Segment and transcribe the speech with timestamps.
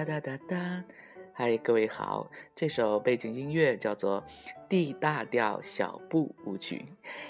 [0.00, 0.84] 哒哒哒哒。
[1.34, 4.24] 嗨各位好这首背景音乐叫做
[4.66, 6.86] d 大调小步舞曲。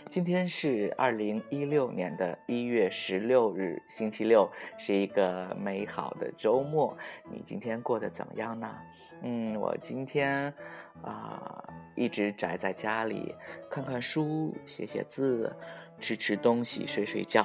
[0.08, 4.48] 今天是二零一六年的一月十六日星期六
[4.78, 6.96] 是一个美好的周末。
[7.28, 8.72] 你今天过得怎么样呢？
[9.22, 10.54] 嗯我今天
[11.02, 11.64] 啊
[11.96, 13.34] 一直宅在家里
[13.68, 15.52] 看看书写写字
[15.98, 17.44] 吃吃东西睡睡觉。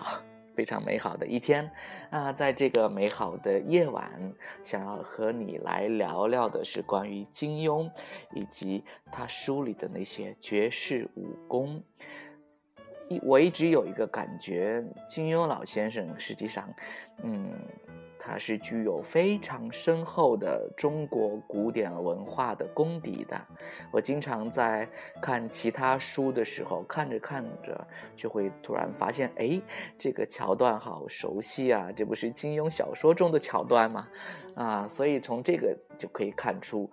[0.55, 1.69] 非常美好的一天
[2.09, 4.33] 那，在这个美好的夜晚，
[4.63, 7.91] 想要和你来聊聊的是关于金庸
[8.33, 11.83] 以及他书里的那些绝世武功。
[13.09, 16.73] 一我一直有一个感觉，金庸老先生实际上，
[17.21, 17.51] 嗯。
[18.25, 23.39] 他是具有非常深厚的中国古典文化的功底的。
[23.91, 24.89] 我经常在
[25.21, 29.61] 看其他书的时候，看着看着就会突然发现，哎，
[29.95, 31.91] 这个桥段好熟悉啊！
[31.95, 34.07] 这不是金庸小说中的桥段吗？
[34.55, 36.89] 啊，所以从这个就可以看出，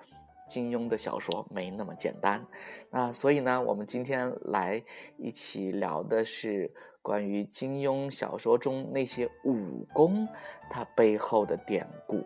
[0.50, 2.44] 金庸的小说没那么简单。
[2.90, 4.84] 啊，所以呢，我们今天来
[5.16, 6.70] 一起聊的是。
[7.02, 10.26] 关于金庸小说中那些武功，
[10.70, 12.24] 它背后的典故。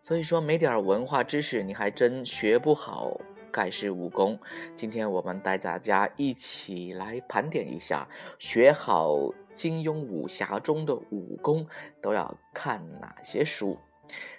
[0.00, 4.38] 所以说，没点文化知识，你还真学不好盖世武功。
[4.74, 9.16] 今天我们带大家一起来盘点一下，学好
[9.52, 11.66] 金庸武侠中的武功
[12.00, 13.76] 都要看哪些书。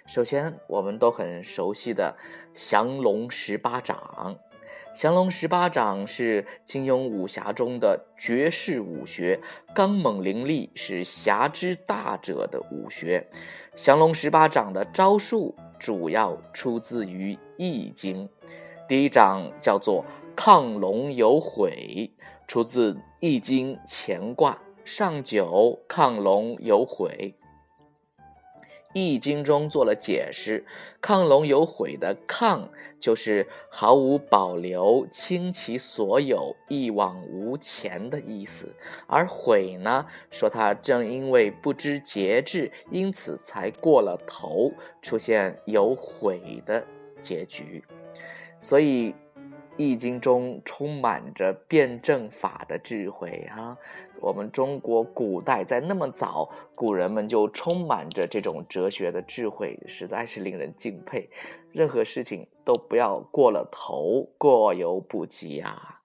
[0.06, 2.16] 首先，我们都很熟悉的
[2.52, 4.36] 降龙十八掌。
[5.00, 9.40] 降龙十八掌是金庸武侠中的绝世武学，
[9.74, 13.26] 刚猛凌厉，是侠之大者的武学。
[13.74, 18.28] 降龙十八掌的招数主要出自于《易经》，
[18.86, 20.04] 第一掌叫做
[20.36, 22.10] 亢龙有悔，
[22.46, 27.34] 出自《易经》乾卦上九，亢龙有悔。
[28.92, 30.64] 《易经》中做了解释
[31.00, 32.68] ，“亢龙有悔”的“亢”
[32.98, 38.74] 就是毫无保留、倾其所有、一往无前的意思，
[39.06, 46.84] 而“悔”呢，说他正因为不知节制，因此才过了头，出现有悔的
[47.20, 47.84] 结局。
[48.60, 49.12] 所以，
[49.76, 53.76] 《易经》中充满着辩证法的智慧啊。
[54.20, 61.30] 我们中国古代在那么早，古人们就充满着这种哲学的智慧，实在是令人敬佩。
[61.72, 66.00] 任何事情都不要过了头，过犹不及啊！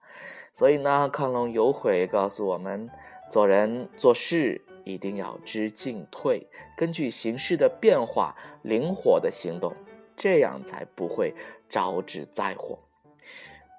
[0.54, 2.88] 所以呢，亢龙有悔告诉我们，
[3.30, 6.46] 做人做事一定要知进退，
[6.76, 9.74] 根据形势的变化灵活的行动，
[10.16, 11.34] 这样才不会
[11.68, 12.78] 招致灾祸。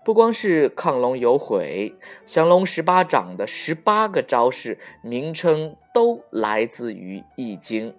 [0.08, 1.94] 不光是亢龙有悔，
[2.26, 7.92] 降龙十八掌的十八个招式名称都来自于《易经》。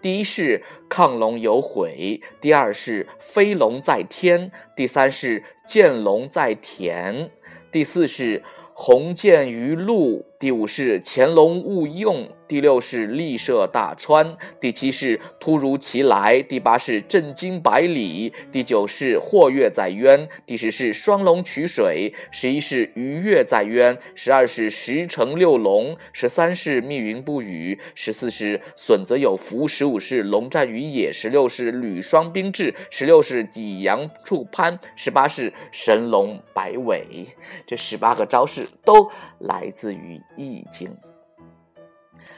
[0.00, 7.32] 第一是亢龙有悔，第二是飞龙在天，第三是见龙在田，
[7.72, 12.26] 第四是鸿渐于陆，第五是潜龙勿用。
[12.48, 37.28] 第六是力射大川，第七是突如其来，第八是震惊百里，第九是或跃在渊，第十是双龙取水，十一是鱼跃在渊，十二是十成六龙，十三是密云不雨，十四是损则有福，十五是龙战于野，十六是履霜冰至，十六是抵阳处攀，十八是神龙摆尾。
[37.64, 39.08] 这十八个招式都
[39.38, 40.88] 来自于《易经》。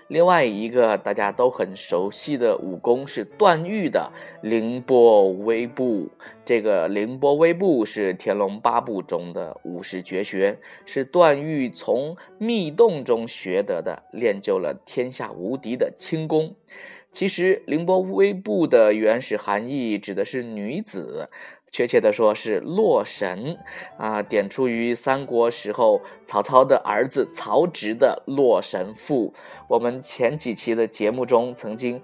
[0.08, 6.10] 另外一个大家都很熟悉的武功是段誉的凌波微步。
[6.44, 16.54] 这个凌波微步是《天龙八部》中的武士绝学，是段誉从密洞中学得的，练就了天下无敌的轻功。
[17.10, 21.30] 其实凌波微步的原始含义指的是女子。
[21.72, 23.56] 确切的说是洛神
[23.96, 29.32] 啊，点出于三国时候曹操的儿子曹植的《洛神赋》。
[29.68, 32.02] 我们前几期的节目中曾经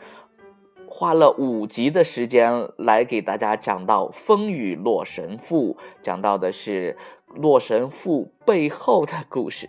[0.88, 6.96] 花了五集的时间来给大家讲到《风雨洛神赋》，讲到的是
[7.34, 9.68] 《洛神赋》背后的故事。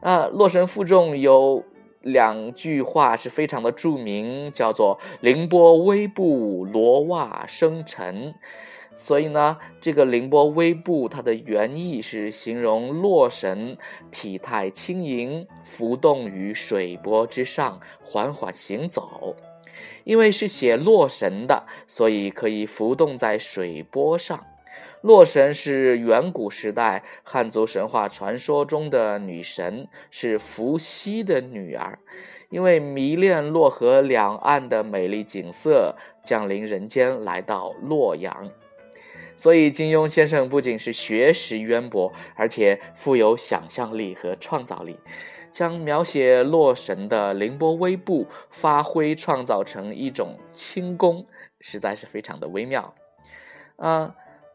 [0.00, 1.64] 啊，《洛神赋》中有
[2.02, 8.34] 两句话是非常的著名，叫做“凌波微步，罗袜生尘”。
[8.94, 13.76] 所以呢，这个凌波微步，它的原意是形容洛神
[14.10, 19.34] 体态轻盈，浮动于水波之上，缓缓行走。
[20.04, 24.44] 因为是写洛神的，所以可以浮动在水波上。
[25.00, 31.98] 洛神是远古时代汉族神话传说中的女神，是伏羲的女儿。
[32.50, 38.50] 因为迷恋洛河两岸的美丽景色，降临人间，来到洛阳。
[39.36, 44.96] 所以，金庸先生不仅是学识渊博，而且富有想象力和创造力，
[45.50, 51.26] 将描写洛神的凌波微步发挥创造成一种轻功，
[51.60, 52.94] 实在是非常的微妙。
[53.76, 54.14] 啊，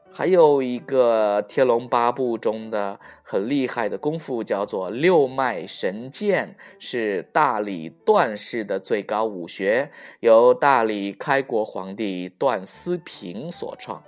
[0.10, 9.92] 还有一个《天龙八部》中的很厉害的功夫，叫做六脉神剑，是大理段氏的最高武学，
[10.22, 14.02] 由大理开国皇帝段思平所创。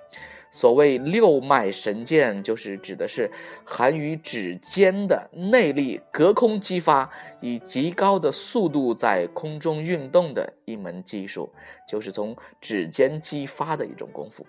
[0.51, 3.29] 所谓六脉神剑，就是指的是
[3.63, 7.09] 含于指尖的内力隔空激发，
[7.41, 11.49] 以极高的速度在空中运动的一门技术，
[11.87, 14.45] 就是从指尖激发的一种功夫。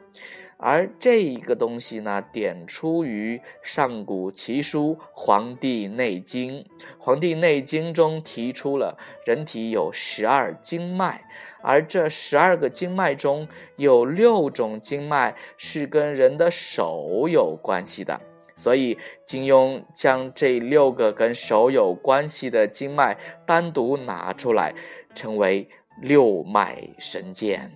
[0.63, 6.53] 而这一个东西呢，点出于上古奇书《黄帝内经》。
[6.99, 11.25] 《黄帝内经》中提出了人体有十二经脉，
[11.63, 18.21] 而这十二个经脉中有六种经脉是跟人的手有关系的，
[18.61, 23.17] 所以金庸将这六个跟手有关系的经脉
[23.47, 24.75] 单独拿出来，
[25.15, 25.67] 称为
[26.03, 27.73] 六脉神剑。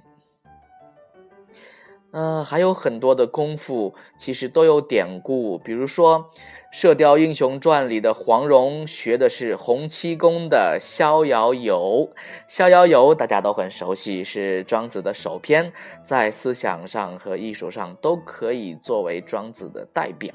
[2.12, 6.30] 嗯，还有很多的功夫，其实都有典故，比如说。
[6.76, 12.10] 《射雕英雄传》里的黄蓉学的是洪七公的逍遥游，
[12.48, 15.72] 逍遥游大家都很熟悉，是庄子的首篇，
[16.02, 20.34] 在思想上和艺术上都可以作为庄子的代表。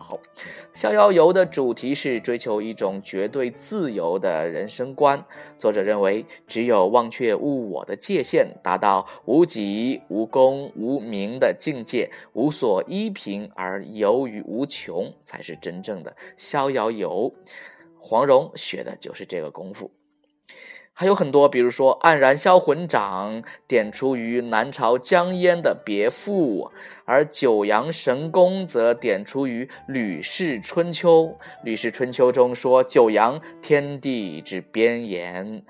[0.73, 5.21] 逍遥游的主题是追求一种绝对自由的人生观，
[5.57, 16.15] 作者认为，只有忘却物我的界限，达到无己、无功、无名的境界，无所依凭而游于无穷，才是真正的。
[16.37, 17.33] 逍遥游，
[17.97, 19.91] 黄蓉学的就是这个功夫，
[20.93, 26.71] 还有很多，比如说黯然销魂掌，点出于南朝江淹的别赋；
[27.05, 31.23] 而九阳神功则点出于《吕氏春秋》。
[31.63, 35.63] 《吕氏春秋》中说九阳天地之边沿，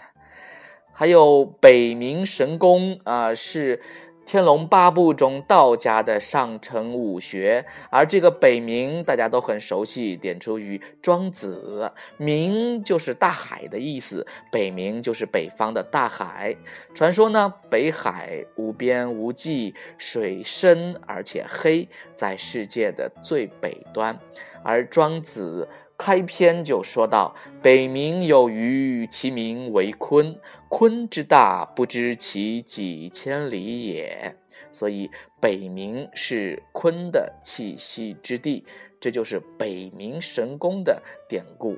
[0.91, 3.77] 还有北冥神功啊，是。
[4.29, 11.91] 《天龙八部》中道家的上乘武学，而这个北冥大家都很熟悉，点出于庄子。
[12.19, 16.55] 冥就是大海的意思，北冥就是北方的大海。
[16.93, 24.15] 传说呢，北海无边无际，水深而且黑，在世界的最北端。
[24.63, 25.67] 而庄子。
[26.00, 30.38] 开篇就说到：“北冥有鱼，其名为鲲。
[30.69, 34.34] 鲲之大，不知其几千里也。
[34.72, 35.12] 所以，
[35.42, 38.66] 北冥是鲲的栖息之地，
[39.01, 41.78] 这就是北冥神功的典故。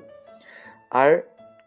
[0.88, 1.26] 而。”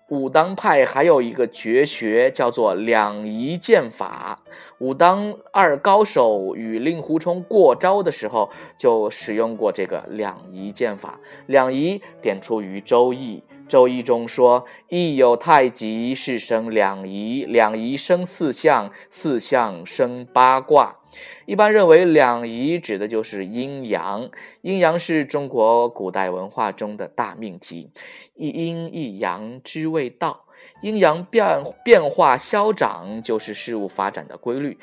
[0.09, 4.39] 武当派还有一个绝学叫做两仪剑法。
[4.77, 11.19] 武当二高手与令狐冲过招的时候，就使用过这个两仪剑法。
[11.47, 13.37] 两仪点出于《周易》，
[13.67, 20.97] 《周易》中说：“易有太极，是生两仪，两仪生四象，四象生八卦。”
[21.45, 24.29] 一般认为，两仪指的就是阴阳。
[24.61, 27.91] 阴阳是中国古代文化中的大命题，
[28.35, 30.45] 一阴一阳之谓道。
[30.81, 34.77] 阴阳变变化消长，就是事物发展的规律。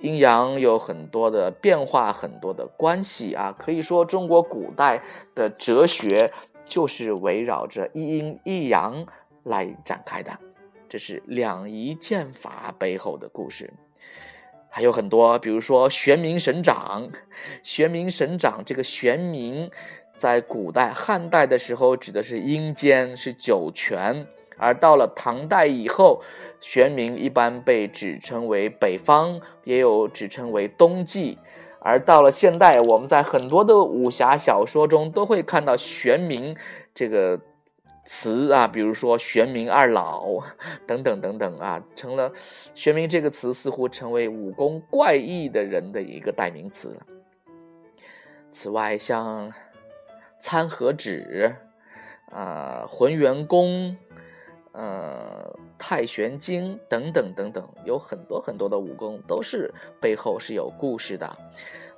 [0.00, 3.54] 阴阳有很多的变化，很多的关系啊。
[3.56, 5.00] 可以说，中国古代
[5.34, 6.30] 的哲学
[6.64, 9.06] 就是围绕着一阴一阳
[9.44, 10.36] 来展开的。
[10.88, 13.72] 这是两仪剑法背后的故事。
[14.74, 17.10] 还有很多，比如说玄冥神掌。
[17.62, 19.70] 玄冥神掌这个玄冥，
[20.14, 24.24] 在古代汉代的时候指的是阴间，是九泉；
[24.56, 26.22] 而到了唐代以后，
[26.58, 31.38] 玄冥一般被指称为北方，也有指称为冬季。
[31.80, 36.56] 而到了现代，我们在很多的武侠小说中都会看到玄冥
[36.94, 37.38] 这个。
[38.04, 40.42] 词啊，比如说玄冥二老
[40.86, 42.32] 等等等等啊，成了
[42.74, 46.98] 玄冥这个词似乎成为武功怪异的人的一个代名词。
[48.50, 49.52] 此外，像
[50.40, 51.54] 参合指、
[52.30, 53.96] 啊浑元功、
[54.72, 61.38] 呃太玄经等等等等，有很多很多的武功都是背后是有故事的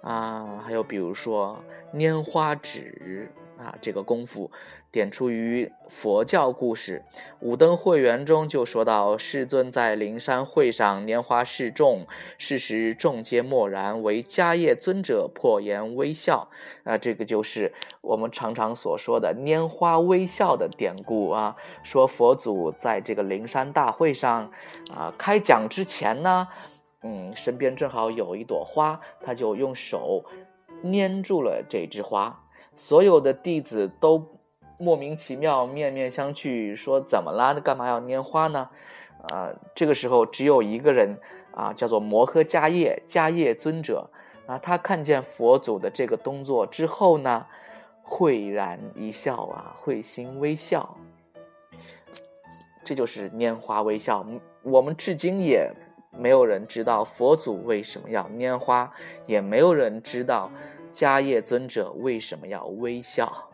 [0.02, 0.62] 啊。
[0.64, 1.58] 还有比如说
[1.94, 3.30] 拈花指。
[3.56, 4.50] 啊，这个功夫
[4.90, 7.04] 点出于佛教故事，
[7.38, 12.06] 《五灯会元》中就说到：世尊在灵山会上拈花示众，
[12.36, 16.48] 是时众皆默然，唯迦叶尊者破颜微笑。
[16.82, 21.56] 啊，这个就是我们常常所说的拈花微笑的典故啊。
[21.84, 24.50] 说佛祖在这个灵山大会上
[24.96, 26.48] 啊开讲之前呢，
[27.02, 30.24] 嗯，身边正好有一朵花，他就用手
[30.82, 32.40] 粘住了这枝花。
[32.76, 34.38] 所有的弟子都
[34.78, 37.54] 莫名其妙、面面相觑，说：“怎么啦？
[37.54, 38.68] 干嘛要拈花呢？”
[39.28, 41.18] 啊，这个时候只有一个人
[41.54, 44.10] 啊，叫做摩诃迦叶迦叶尊者
[44.46, 47.46] 啊，他看见佛祖的这个动作之后呢，
[48.02, 50.94] 会然一笑啊，会心微笑。
[52.82, 54.26] 这就是拈花微笑。
[54.62, 55.72] 我们至今也
[56.10, 58.92] 没有人知道佛祖为什么要拈花，
[59.24, 60.50] 也没有人知道。
[60.94, 63.50] 迦叶尊者为什么要微笑？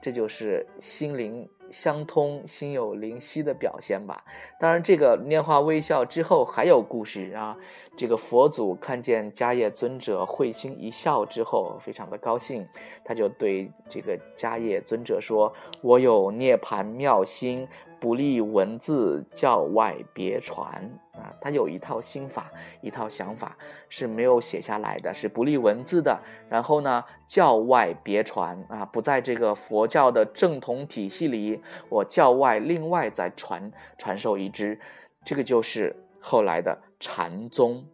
[0.00, 4.24] 这就是心灵相通、心有灵犀的表现吧。
[4.60, 7.56] 当然，这个拈花微笑之后还有故事啊。
[7.96, 12.68] 这个佛祖看见迦叶尊者会心一笑之后，非常的高兴，
[13.04, 17.66] 他就对这个迦叶尊者说：“我有涅盘妙心。”
[17.98, 20.66] 不立文字，教外别传
[21.12, 21.32] 啊！
[21.40, 22.50] 他有一套心法，
[22.80, 23.56] 一套想法
[23.88, 26.18] 是没有写下来的，是不立文字的。
[26.48, 34.78] 然后呢，教外别传啊，不在这个佛教的正统体系里，我教外另外再传传授一支，
[35.24, 37.84] 这个就是后来的禅宗，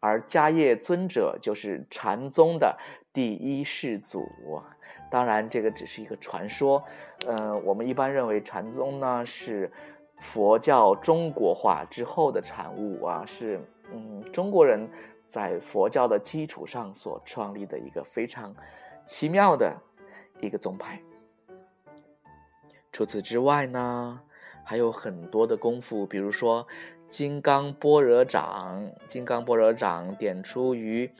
[0.00, 2.76] 而迦叶尊者就是禅宗的
[3.12, 4.24] 第一世祖。
[5.10, 6.82] 当然，这个只是一个传说。
[7.26, 9.70] 嗯，我们一般认为禅宗呢是
[10.18, 13.60] 佛教中国化之后的产物啊，是
[13.92, 14.88] 嗯中国人
[15.28, 18.54] 在佛教的基础上所创立的一个非常
[19.06, 19.72] 奇妙的
[20.40, 21.00] 一个宗派。
[22.90, 24.20] 除此之外呢，
[24.64, 26.66] 还有很多的功夫，比如说
[27.08, 31.10] 金刚般若掌，金刚般若掌点出于。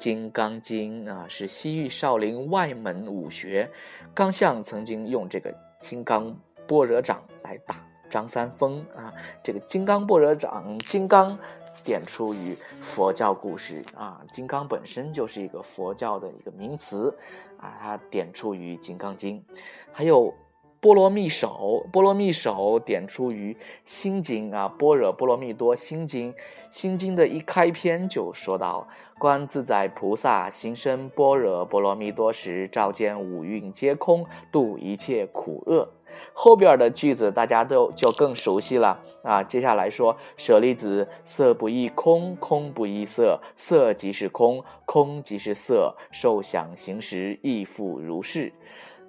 [0.00, 3.70] 金刚经啊，是西域少林外门武学。
[4.14, 6.34] 刚相曾经用这个金刚
[6.66, 9.12] 般若掌来打张三丰啊。
[9.44, 11.38] 这个金刚般若掌，金刚
[11.84, 14.22] 点出于佛教故事啊。
[14.32, 17.14] 金刚本身就是一个佛教的一个名词
[17.58, 19.44] 啊，它点出于金刚经。
[19.92, 20.32] 还有
[20.80, 23.54] 波罗蜜手，波罗蜜手点出于
[23.84, 26.34] 心经啊，般若波罗蜜多心经。
[26.70, 28.88] 心经的一开篇就说到。
[29.20, 35.86] 观自在菩萨行深般若波罗蜜多时，照见五蕴皆空，度一切苦厄。
[36.32, 39.42] 后边的句子大家都就更熟悉了啊。
[39.42, 48.50] 接下来说舍利子，色不异空，空不异色，色即是空，空即是色，受想行识亦复如是。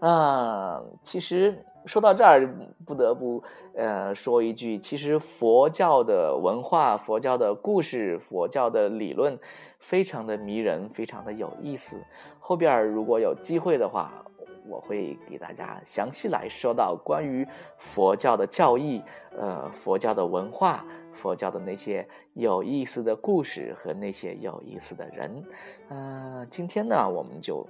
[0.01, 2.45] 啊，其实说到这儿，
[2.85, 3.41] 不得不
[3.75, 9.39] 呃说一句，其实佛教的文化、佛教的故事、佛教的理论。
[9.83, 11.99] 非常的迷人，非常的有意思。
[12.39, 14.23] 后边如果有机会的话，
[14.67, 17.43] 我会给大家详细来说到关于
[17.79, 19.01] 佛教的教义，
[19.35, 25.43] 呃，佛教的文化，佛教的那些有意思的故事和那些有意思的人。
[25.89, 27.65] 呃，今天呢，我们就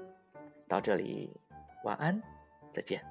[0.68, 1.30] 到这里，
[1.84, 2.22] 晚安，
[2.72, 3.11] 再见。